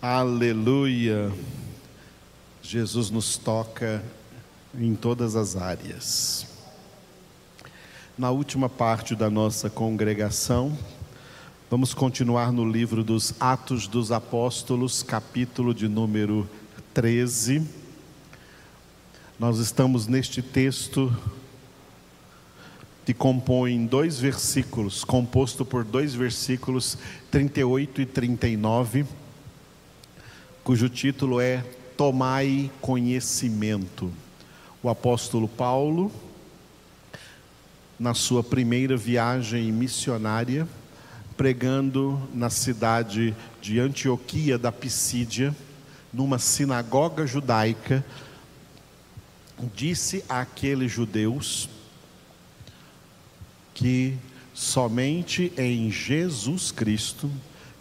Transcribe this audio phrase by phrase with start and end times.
[0.00, 1.32] Aleluia.
[2.62, 4.00] Jesus nos toca
[4.72, 6.46] em todas as áreas.
[8.16, 10.78] Na última parte da nossa congregação,
[11.68, 16.48] vamos continuar no livro dos Atos dos Apóstolos, capítulo de número
[16.94, 17.66] 13.
[19.36, 21.12] Nós estamos neste texto
[23.04, 26.96] que compõe dois versículos, composto por dois versículos,
[27.32, 29.04] 38 e 39
[30.68, 31.64] cujo título é
[31.96, 34.12] Tomai conhecimento.
[34.82, 36.12] O apóstolo Paulo,
[37.98, 40.68] na sua primeira viagem missionária,
[41.38, 45.56] pregando na cidade de Antioquia da Pisídia,
[46.12, 48.04] numa sinagoga judaica,
[49.74, 51.66] disse àqueles judeus
[53.72, 54.18] que
[54.52, 57.30] somente em Jesus Cristo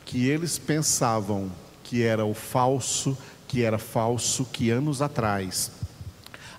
[0.06, 1.52] que eles pensavam
[1.88, 5.72] que era o falso, que era falso, que anos atrás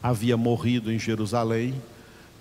[0.03, 1.75] havia morrido em Jerusalém.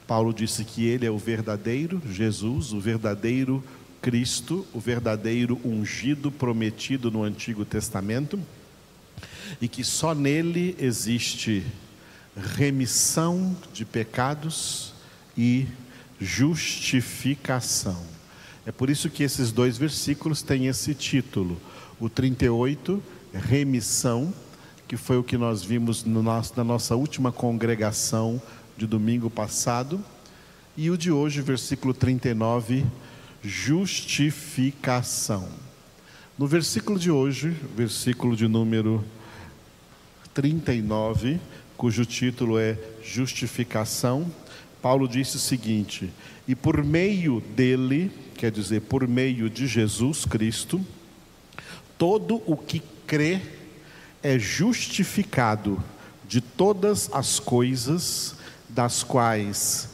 [0.07, 3.63] Paulo disse que ele é o verdadeiro Jesus, o verdadeiro
[4.01, 8.39] Cristo, o verdadeiro ungido prometido no Antigo Testamento,
[9.61, 11.65] e que só nele existe
[12.55, 14.93] remissão de pecados
[15.37, 15.67] e
[16.21, 18.01] justificação.
[18.65, 21.59] É por isso que esses dois versículos têm esse título:
[21.99, 23.01] o 38,
[23.33, 24.33] remissão,
[24.87, 28.41] que foi o que nós vimos no nosso, na nossa última congregação
[28.77, 30.03] de domingo passado.
[30.75, 32.85] E o de hoje, versículo 39,
[33.43, 35.47] justificação.
[36.37, 39.03] No versículo de hoje, versículo de número
[40.33, 41.39] 39,
[41.75, 44.31] cujo título é Justificação,
[44.81, 46.11] Paulo disse o seguinte:
[46.47, 50.85] E por meio dele, quer dizer, por meio de Jesus Cristo,
[51.97, 53.41] Todo o que crê
[54.21, 55.83] é justificado
[56.27, 58.35] de todas as coisas
[58.69, 59.89] das quais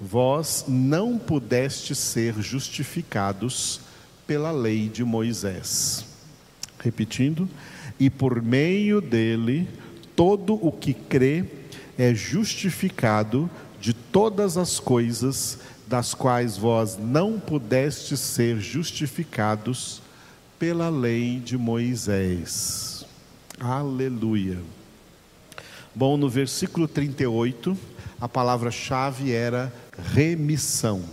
[0.00, 3.80] vós não pudeste ser justificados
[4.26, 6.04] pela lei de Moisés.
[6.78, 7.48] Repetindo,
[7.98, 9.68] e por meio dele,
[10.14, 11.44] todo o que crê
[11.98, 13.50] é justificado
[13.80, 20.02] de todas as coisas das quais vós não pudeste ser justificados
[20.58, 23.06] pela lei de Moisés.
[23.60, 24.58] Aleluia.
[25.94, 27.76] Bom, no versículo 38,
[28.20, 29.72] a palavra-chave era
[30.12, 31.04] remissão.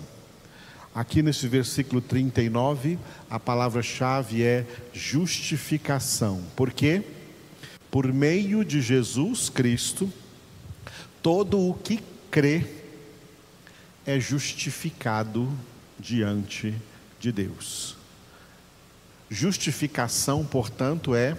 [0.93, 2.97] Aqui nesse versículo 39,
[3.29, 6.41] a palavra-chave é justificação.
[6.55, 7.03] Por quê?
[7.91, 10.11] Por meio de Jesus Cristo,
[11.21, 11.99] todo o que
[12.31, 12.65] crê
[14.05, 15.51] é justificado
[15.99, 16.73] diante
[17.19, 17.94] de Deus.
[19.29, 21.37] Justificação, portanto, é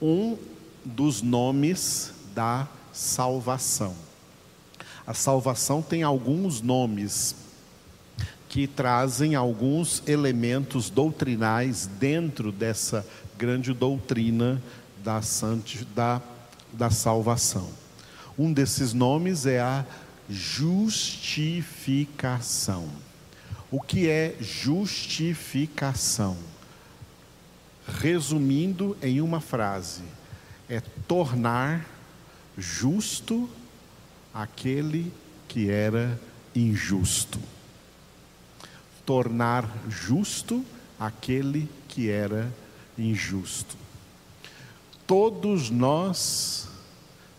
[0.00, 0.36] um
[0.84, 3.94] dos nomes da salvação.
[5.06, 7.36] A salvação tem alguns nomes
[8.48, 13.06] que trazem alguns elementos doutrinais dentro dessa
[13.36, 14.62] grande doutrina
[15.04, 15.20] da,
[15.94, 16.22] da,
[16.72, 17.68] da salvação.
[18.38, 19.82] Um desses nomes é a
[20.28, 22.88] justificação.
[23.70, 26.36] O que é justificação?
[28.00, 30.02] Resumindo em uma frase,
[30.68, 31.84] é tornar
[32.56, 33.50] justo
[34.32, 35.12] aquele
[35.48, 36.20] que era
[36.54, 37.40] injusto.
[39.04, 40.64] Tornar justo
[40.98, 42.52] aquele que era
[42.96, 43.76] injusto.
[45.06, 46.68] Todos nós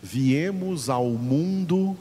[0.02, 1.96] viemos ao mundo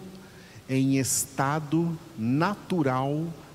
[0.69, 3.46] em estado natural de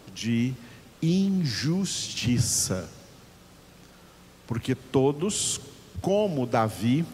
[1.03, 2.89] injustiça.
[4.47, 5.61] Porque todos,
[6.01, 7.05] como Davi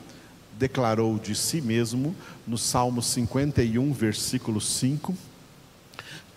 [0.58, 2.14] declarou de si mesmo,
[2.46, 5.16] no Salmo 51, versículo 5,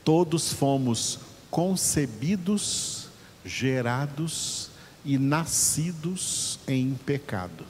[0.04, 1.20] todos fomos
[1.50, 3.08] concebidos,
[3.44, 4.70] gerados
[5.04, 7.66] e nascidos em pecado.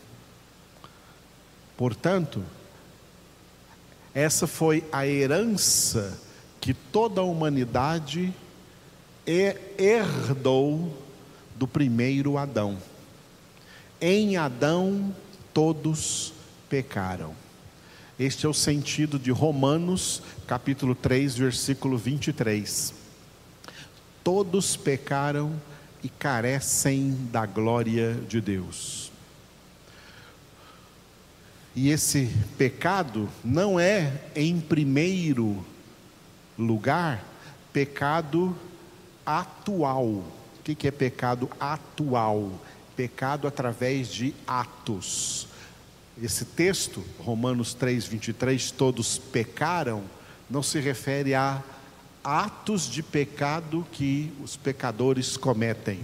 [1.77, 2.43] Portanto,
[4.13, 6.19] essa foi a herança
[6.59, 8.33] que toda a humanidade
[9.25, 10.97] herdou
[11.55, 12.77] do primeiro Adão.
[13.99, 15.15] Em Adão
[15.53, 16.33] todos
[16.69, 17.35] pecaram.
[18.19, 22.93] Este é o sentido de Romanos, capítulo 3, versículo 23.
[24.23, 25.53] Todos pecaram
[26.03, 29.11] e carecem da glória de Deus.
[31.75, 35.65] E esse pecado não é, em primeiro
[36.57, 37.23] lugar,
[37.71, 38.55] pecado
[39.25, 40.05] atual.
[40.05, 42.51] O que é pecado atual?
[43.01, 45.47] pecado através de atos.
[46.21, 50.03] Esse texto, Romanos 3, 23, todos pecaram,
[50.49, 51.63] não se refere a
[52.23, 56.01] atos de pecado que os pecadores cometem,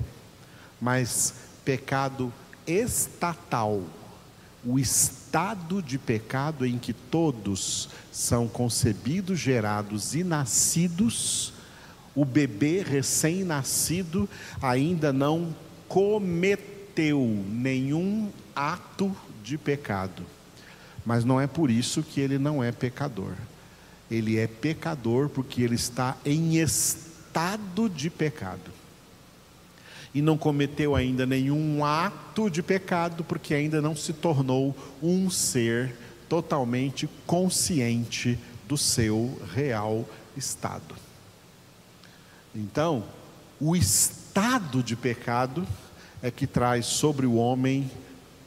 [0.81, 2.33] mas pecado
[2.65, 3.83] estatal,
[4.65, 11.53] o estado de pecado em que todos são concebidos, gerados e nascidos,
[12.17, 14.27] o bebê recém-nascido
[14.59, 15.55] ainda não
[15.87, 20.25] cometeu nenhum ato de pecado.
[21.05, 23.33] Mas não é por isso que ele não é pecador.
[24.09, 28.71] Ele é pecador porque ele está em estado de pecado.
[30.11, 35.95] E não cometeu ainda nenhum ato de pecado porque ainda não se tornou um ser
[36.27, 40.03] totalmente consciente do seu real
[40.35, 40.95] estado.
[42.59, 43.03] Então,
[43.61, 45.67] o estado de pecado
[46.23, 47.91] é que traz sobre o homem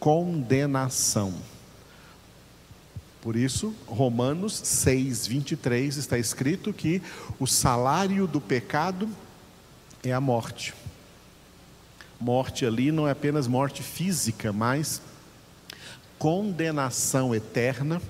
[0.01, 1.33] condenação.
[3.23, 7.01] Por isso, Romanos 6, 23 está escrito que
[7.39, 9.09] o salário do pecado
[10.03, 10.75] é a morte.
[12.21, 15.01] Morte ali não é apenas morte física, mas
[16.19, 18.03] condenação eterna.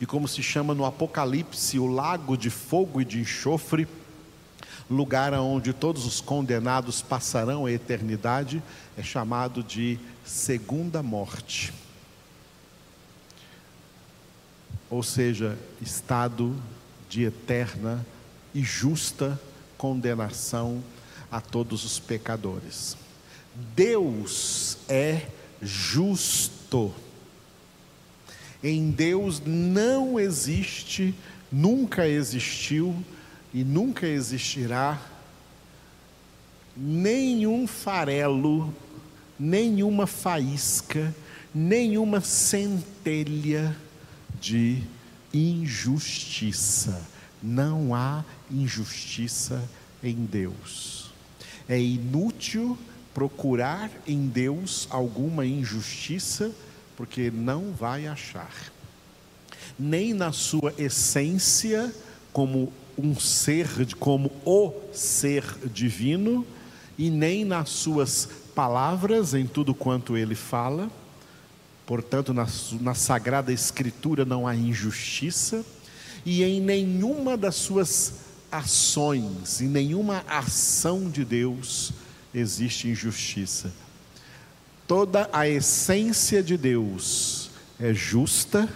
[0.00, 3.88] E como se chama no Apocalipse, o lago de fogo e de enxofre,
[4.90, 8.62] lugar onde todos os condenados passarão a eternidade,
[8.96, 11.72] é chamado de segunda morte.
[14.90, 16.54] Ou seja, estado
[17.08, 18.04] de eterna
[18.54, 19.40] e justa
[19.78, 20.82] condenação
[21.30, 22.96] a todos os pecadores.
[23.74, 25.26] Deus é
[25.60, 26.94] justo.
[28.62, 31.14] Em Deus não existe,
[31.50, 32.94] nunca existiu
[33.52, 35.00] e nunca existirá
[36.76, 38.74] nenhum farelo,
[39.38, 41.14] nenhuma faísca,
[41.54, 43.76] nenhuma centelha
[44.40, 44.82] de
[45.32, 47.06] injustiça.
[47.42, 49.62] Não há injustiça
[50.02, 51.10] em Deus.
[51.68, 52.78] É inútil
[53.12, 56.50] procurar em Deus alguma injustiça,
[56.96, 58.52] porque não vai achar.
[59.78, 61.94] Nem na sua essência,
[62.32, 63.68] como um ser,
[63.98, 66.46] como o ser divino,
[66.98, 70.90] e nem nas suas palavras, em tudo quanto ele fala.
[71.86, 72.46] Portanto, na,
[72.80, 75.64] na Sagrada Escritura não há injustiça,
[76.24, 78.14] e em nenhuma das suas
[78.50, 81.92] ações, em nenhuma ação de Deus
[82.34, 83.72] existe injustiça.
[84.86, 87.50] Toda a essência de Deus
[87.80, 88.68] é justa,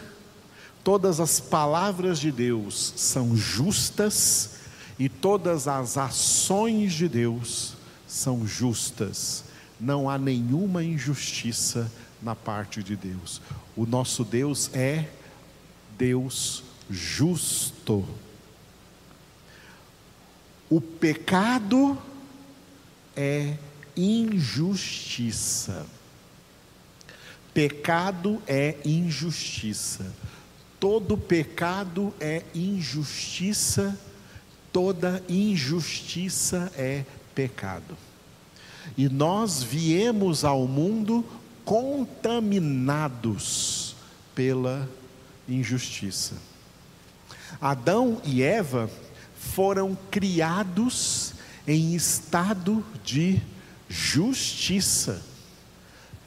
[0.86, 4.50] todas as palavras de Deus são justas
[4.96, 7.74] e todas as ações de Deus
[8.06, 9.42] são justas.
[9.80, 11.90] Não há nenhuma injustiça
[12.22, 13.42] na parte de Deus.
[13.74, 15.08] O nosso Deus é
[15.98, 18.08] Deus justo.
[20.70, 21.98] O pecado
[23.16, 23.56] é
[23.96, 25.84] injustiça.
[27.52, 30.14] Pecado é injustiça.
[30.78, 33.98] Todo pecado é injustiça,
[34.72, 37.96] toda injustiça é pecado.
[38.96, 41.24] E nós viemos ao mundo
[41.64, 43.96] contaminados
[44.34, 44.88] pela
[45.48, 46.34] injustiça.
[47.60, 48.90] Adão e Eva
[49.36, 51.34] foram criados
[51.66, 53.40] em estado de
[53.88, 55.22] justiça.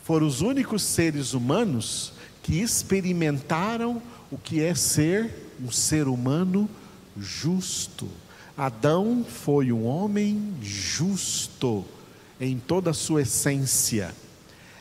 [0.03, 6.69] Foram os únicos seres humanos que experimentaram o que é ser um ser humano
[7.17, 8.09] justo.
[8.57, 11.86] Adão foi um homem justo
[12.39, 14.13] em toda a sua essência.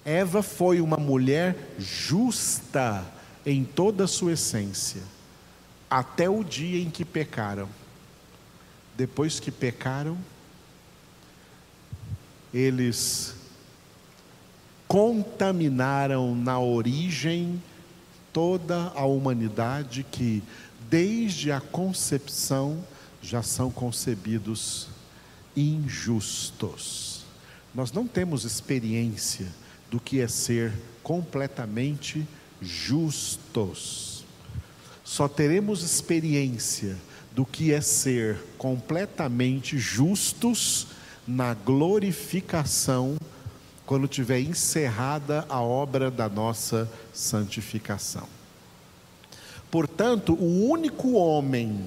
[0.04, 3.04] Eva foi uma mulher justa
[3.44, 5.02] em toda a sua essência,
[5.88, 7.68] até o dia em que pecaram.
[8.96, 10.18] Depois que pecaram,
[12.52, 13.34] eles
[14.86, 17.62] contaminaram na origem
[18.38, 20.44] toda a humanidade que,
[20.88, 22.78] desde a concepção,
[23.20, 24.86] já são concebidos
[25.56, 27.24] injustos.
[27.74, 29.48] Nós não temos experiência
[29.90, 32.24] do que é ser completamente
[32.62, 34.24] justos.
[35.02, 36.96] Só teremos experiência
[37.34, 40.86] do que é ser completamente justos
[41.26, 43.16] na glorificação
[43.88, 48.28] quando tiver encerrada a obra da nossa santificação.
[49.70, 51.86] Portanto, o único homem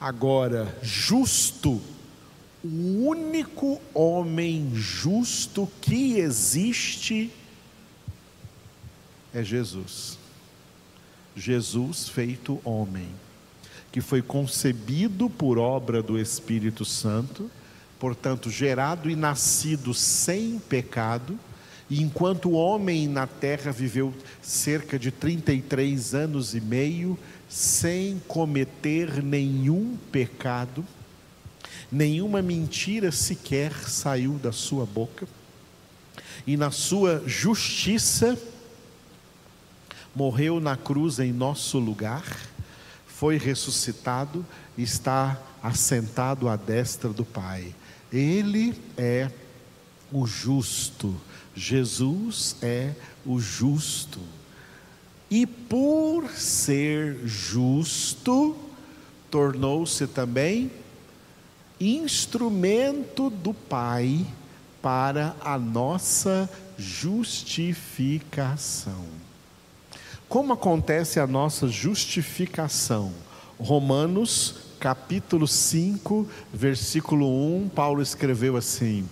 [0.00, 1.78] agora justo,
[2.64, 7.30] o único homem justo que existe
[9.34, 10.18] é Jesus.
[11.36, 13.10] Jesus feito homem,
[13.92, 17.50] que foi concebido por obra do Espírito Santo,
[17.98, 21.38] portanto, gerado e nascido sem pecado,
[21.88, 24.12] e enquanto homem na terra viveu
[24.42, 30.84] cerca de 33 anos e meio, sem cometer nenhum pecado,
[31.90, 35.26] nenhuma mentira sequer saiu da sua boca,
[36.46, 38.36] e na sua justiça,
[40.14, 42.24] morreu na cruz em nosso lugar,
[43.06, 44.44] foi ressuscitado
[44.76, 47.74] está assentado à destra do Pai.
[48.12, 49.30] Ele é
[50.12, 51.14] o justo,
[51.54, 52.94] Jesus é
[53.24, 54.20] o justo.
[55.30, 58.56] E por ser justo,
[59.30, 60.70] tornou-se também
[61.80, 64.24] instrumento do Pai
[64.80, 66.48] para a nossa
[66.78, 69.04] justificação.
[70.28, 73.12] Como acontece a nossa justificação?
[73.58, 77.26] Romanos capítulo 5, versículo
[77.56, 79.04] 1, Paulo escreveu assim: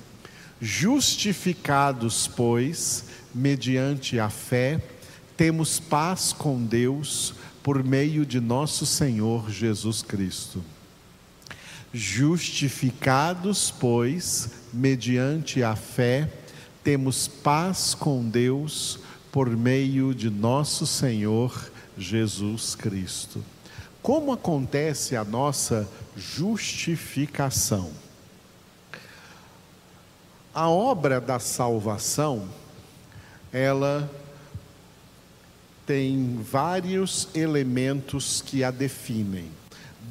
[0.61, 4.81] Justificados, pois, mediante a fé,
[5.37, 10.63] temos paz com Deus por meio de nosso Senhor Jesus Cristo.
[11.93, 16.31] Justificados, pois, mediante a fé,
[16.85, 19.01] temos paz com Deus
[19.33, 23.43] por meio de nosso Senhor Jesus Cristo.
[24.05, 27.91] Como acontece a nossa justificação?
[30.55, 32.47] A obra da salvação,
[33.51, 34.13] ela
[35.87, 39.51] tem vários elementos que a definem.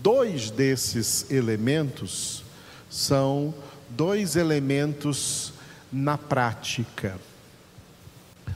[0.02, 2.44] Dois desses elementos
[2.90, 3.54] são
[3.92, 5.54] dois elementos
[5.92, 7.20] na prática.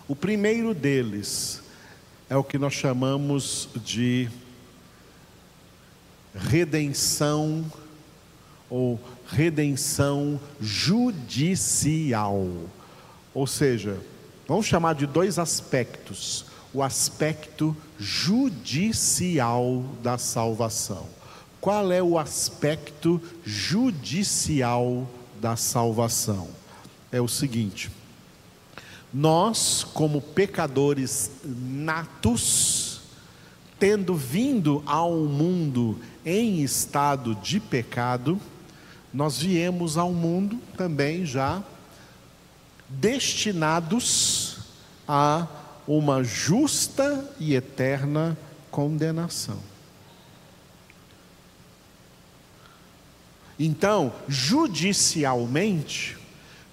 [0.08, 1.62] O primeiro deles
[2.28, 4.32] é o que nós chamamos de
[6.36, 7.66] redenção
[8.70, 12.48] ou redenção judicial.
[13.34, 13.98] Ou seja,
[14.48, 21.06] vamos chamar de dois aspectos: o aspecto judicial da salvação.
[21.60, 25.08] Qual é o aspecto judicial
[25.42, 26.48] da salvação?
[27.12, 27.92] É o seguinte:
[29.14, 33.02] nós, como pecadores natos,
[33.80, 38.38] tendo vindo ao mundo em estado de pecado,
[39.14, 41.64] nós viemos ao mundo também já
[42.90, 44.58] destinados
[45.08, 45.48] a
[45.88, 48.38] uma justa e eterna
[48.70, 49.58] condenação.
[53.58, 56.18] Então, judicialmente,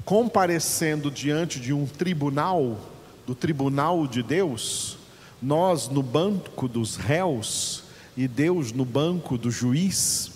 [0.04, 2.90] comparecendo diante de um tribunal,
[3.24, 4.98] do tribunal de Deus,
[5.40, 7.83] nós no banco dos réus
[8.16, 10.30] e Deus no banco do juiz,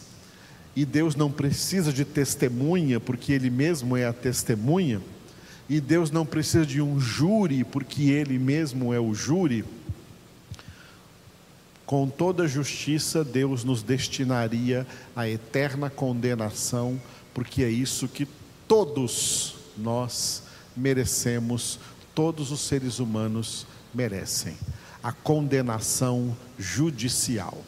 [0.74, 5.00] e Deus não precisa de testemunha, porque Ele mesmo é a testemunha,
[5.68, 9.64] e Deus não precisa de um júri, porque Ele mesmo é o júri.
[11.84, 17.00] Com toda justiça, Deus nos destinaria à eterna condenação,
[17.32, 18.28] porque é isso que
[18.66, 20.42] todos nós
[20.76, 21.78] merecemos,
[22.14, 24.54] todos os seres humanos merecem
[25.02, 27.58] a condenação judicial.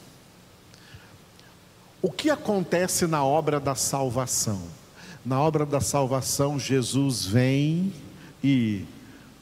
[2.02, 4.60] O que acontece na obra da salvação?
[5.24, 7.92] Na obra da salvação, Jesus vem
[8.42, 8.84] e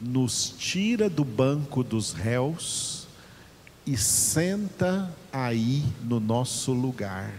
[0.00, 3.06] nos tira do banco dos réus
[3.86, 7.32] e senta aí no nosso lugar.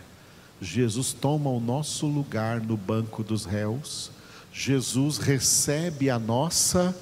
[0.62, 4.12] Jesus toma o nosso lugar no banco dos réus
[4.52, 6.96] Jesus recebe a nossa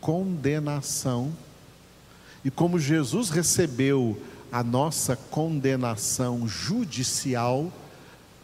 [0.00, 1.32] condenação.
[2.44, 7.72] E como Jesus recebeu a nossa condenação judicial,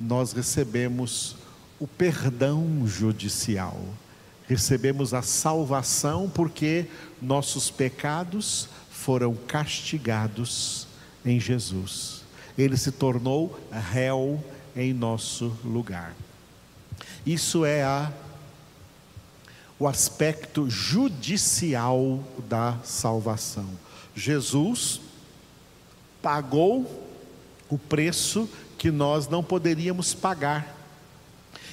[0.00, 1.36] nós recebemos
[1.78, 3.78] o perdão judicial.
[4.46, 6.86] Recebemos a salvação porque
[7.20, 10.86] nossos pecados foram castigados
[11.24, 12.22] em Jesus.
[12.56, 14.42] Ele se tornou réu
[14.76, 16.14] em nosso lugar.
[17.24, 18.12] Isso é a
[19.78, 23.68] o aspecto judicial da salvação.
[24.14, 25.00] Jesus
[26.22, 27.04] pagou
[27.68, 30.74] o preço que nós não poderíamos pagar.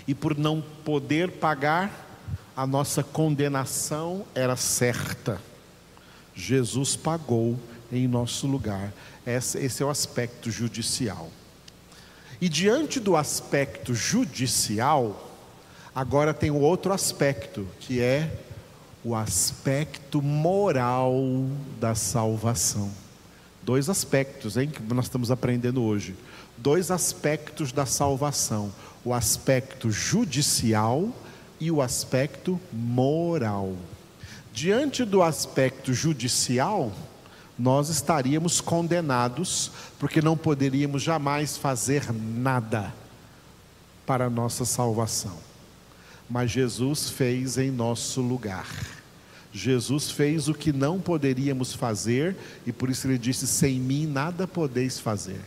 [0.08, 2.08] E por não poder pagar,
[2.55, 5.41] a nossa condenação era certa.
[6.34, 7.58] Jesus pagou
[7.91, 8.91] em nosso lugar.
[9.25, 11.29] Esse é o aspecto judicial.
[12.41, 15.31] E diante do aspecto judicial,
[15.94, 18.32] Agora tem o outro aspecto, que é
[19.04, 21.14] o aspecto moral
[21.82, 22.90] da salvação.
[23.62, 26.16] Dois aspectos, hein, que nós estamos aprendendo hoje.
[26.58, 28.72] Dois aspectos da salvação:
[29.04, 31.10] o aspecto judicial
[31.60, 33.74] e o aspecto moral.
[34.54, 36.92] Diante do aspecto judicial,
[37.60, 42.94] nós estaríamos condenados, porque não poderíamos jamais fazer nada
[44.06, 45.50] para a nossa salvação.
[46.32, 48.66] Mas Jesus fez em nosso lugar.
[49.52, 54.48] Jesus fez o que não poderíamos fazer, e por isso ele disse: Sem mim nada
[54.48, 55.42] podeis fazer.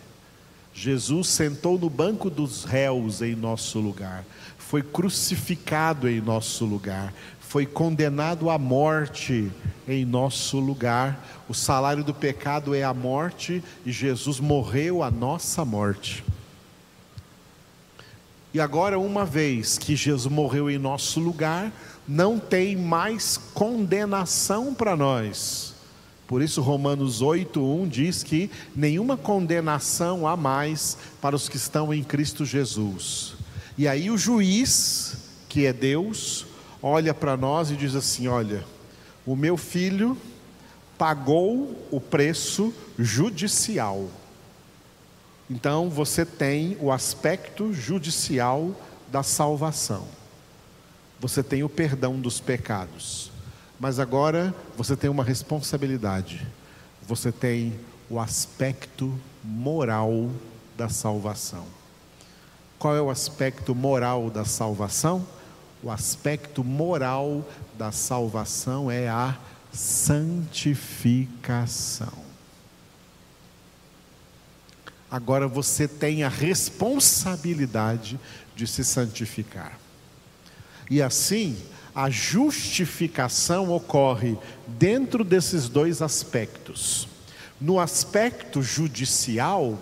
[0.74, 4.26] Jesus sentou no banco dos réus em nosso lugar,
[4.58, 9.50] foi crucificado em nosso lugar, foi condenado à morte
[9.88, 11.44] em nosso lugar.
[11.48, 16.23] O salário do pecado é a morte e Jesus morreu a nossa morte.
[18.54, 21.72] E agora, uma vez que Jesus morreu em nosso lugar,
[22.06, 25.74] não tem mais condenação para nós.
[26.28, 32.04] Por isso, Romanos 8,1 diz que nenhuma condenação há mais para os que estão em
[32.04, 33.34] Cristo Jesus.
[33.76, 35.16] E aí, o juiz,
[35.48, 36.46] que é Deus,
[36.80, 38.64] olha para nós e diz assim: Olha,
[39.26, 40.16] o meu filho
[40.96, 44.08] pagou o preço judicial.
[45.48, 48.74] Então você tem o aspecto judicial
[49.08, 50.06] da salvação.
[51.20, 53.30] Você tem o perdão dos pecados.
[53.78, 56.46] Mas agora você tem uma responsabilidade.
[57.06, 60.30] Você tem o aspecto moral
[60.76, 61.66] da salvação.
[62.78, 65.26] Qual é o aspecto moral da salvação?
[65.84, 67.46] o aspecto moral
[67.76, 69.36] da salvação é a
[69.70, 72.23] santificação.
[75.14, 78.18] Agora você tem a responsabilidade
[78.56, 79.78] de se santificar.
[80.90, 81.56] E assim,
[81.94, 87.06] a justificação ocorre dentro desses dois aspectos.
[87.60, 89.78] No aspecto judicial,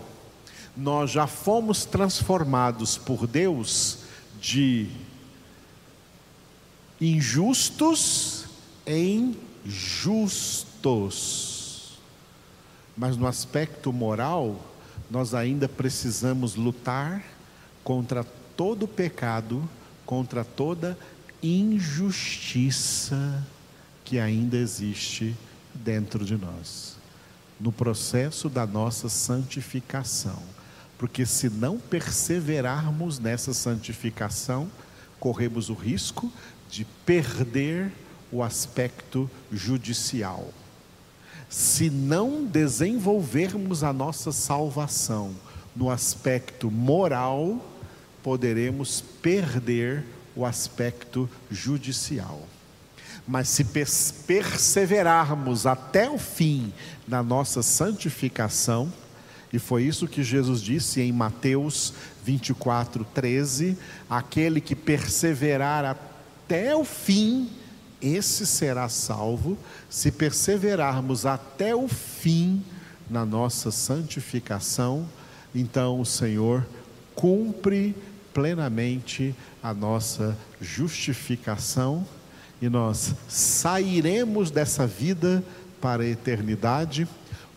[0.76, 4.00] nós já fomos transformados por Deus
[4.38, 4.90] de
[7.00, 8.44] injustos
[8.87, 10.92] em justos.
[12.94, 14.71] Mas no aspecto moral,
[15.12, 17.22] nós ainda precisamos lutar
[17.85, 18.25] contra
[18.57, 19.68] todo pecado,
[20.07, 20.96] contra toda
[21.42, 23.46] injustiça
[24.07, 25.37] que ainda existe
[25.75, 26.96] dentro de nós,
[27.61, 30.42] no processo da nossa santificação.
[30.96, 34.70] Porque se não perseverarmos nessa santificação,
[35.20, 36.33] corremos o risco
[36.70, 37.92] de perder
[38.31, 40.51] o aspecto judicial.
[41.52, 45.34] Se não desenvolvermos a nossa salvação
[45.76, 47.62] no aspecto moral,
[48.22, 50.02] poderemos perder
[50.34, 52.48] o aspecto judicial.
[53.28, 53.64] Mas se
[54.26, 56.72] perseverarmos até o fim
[57.06, 58.90] na nossa santificação,
[59.52, 61.92] e foi isso que Jesus disse em Mateus
[62.24, 63.76] 24, 13:
[64.08, 67.50] aquele que perseverar até o fim,
[68.02, 69.56] esse será salvo,
[69.88, 72.62] se perseverarmos até o fim
[73.08, 75.06] na nossa santificação,
[75.54, 76.66] então o Senhor
[77.14, 77.94] cumpre
[78.32, 82.06] plenamente a nossa justificação
[82.60, 85.44] e nós sairemos dessa vida
[85.80, 87.06] para a eternidade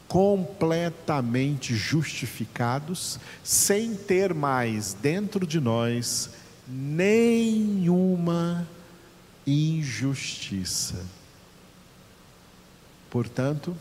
[0.08, 6.29] completamente justificados, sem ter mais dentro de nós
[6.67, 7.27] nenhuma
[9.45, 11.05] injustiça.
[13.10, 13.75] Portanto,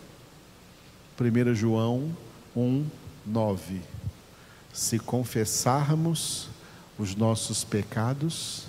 [1.19, 2.17] 1 João
[2.55, 2.87] 1,
[3.27, 3.81] 9.
[4.73, 6.49] Se confessarmos
[6.99, 8.67] os nossos pecados,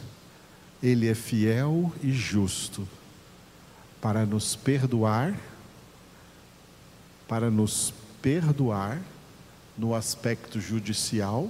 [0.81, 2.87] Ele é fiel e justo
[4.01, 5.35] para nos perdoar,
[7.27, 9.01] para nos perdoar
[9.77, 11.49] no aspecto judicial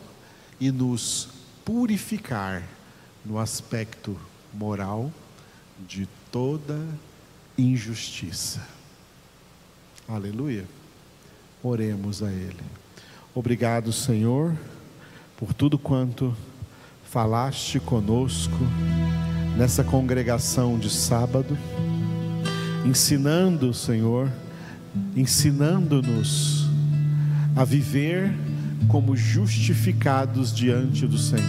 [0.60, 1.28] e nos
[1.64, 2.64] purificar
[3.26, 4.18] no aspecto
[4.54, 5.12] moral
[5.88, 6.80] de toda
[7.58, 8.62] injustiça.
[10.08, 10.66] Aleluia.
[11.64, 12.64] Oremos a Ele.
[13.34, 14.56] Obrigado, Senhor,
[15.36, 16.36] por tudo quanto
[17.04, 18.58] falaste conosco
[19.58, 21.58] nessa congregação de sábado,
[22.86, 24.32] ensinando, Senhor,
[25.16, 26.66] ensinando-nos
[27.56, 28.34] a viver
[28.88, 31.44] como justificados diante do Senhor,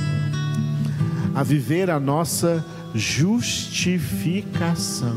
[1.35, 2.65] a viver a nossa
[2.97, 5.17] justificação.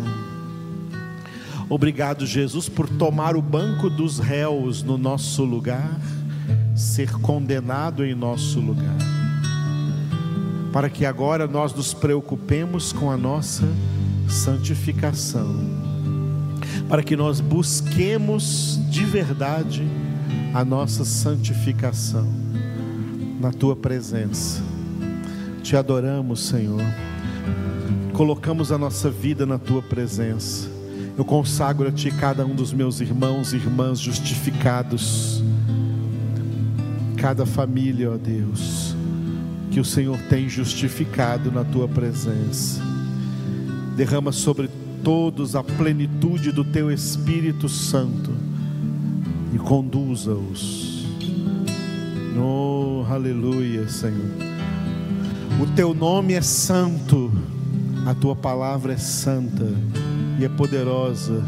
[1.69, 5.99] Obrigado, Jesus, por tomar o banco dos réus no nosso lugar,
[6.75, 8.97] ser condenado em nosso lugar.
[10.71, 13.67] para que agora nós nos preocupemos com a nossa
[14.27, 15.55] santificação,
[16.87, 19.87] para que nós busquemos de verdade
[20.53, 22.27] a nossa santificação
[23.39, 24.61] na tua presença.
[25.63, 26.81] Te adoramos, Senhor.
[28.19, 30.69] Colocamos a nossa vida na tua presença.
[31.17, 35.41] Eu consagro a ti cada um dos meus irmãos e irmãs justificados,
[37.15, 38.93] cada família, ó Deus,
[39.71, 42.81] que o Senhor tem justificado na tua presença.
[43.95, 44.69] Derrama sobre
[45.01, 48.33] todos a plenitude do teu Espírito Santo
[49.55, 51.05] e conduza-os.
[52.37, 54.29] Oh, aleluia, Senhor.
[55.61, 57.31] O teu nome é santo,
[58.05, 59.67] a tua palavra é santa
[60.39, 61.43] e é poderosa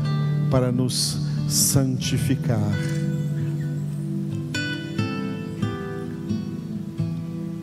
[0.49, 3.00] para nos santificar.